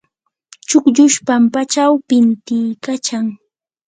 [0.67, 3.25] chukllush pampachaw pintiykachan.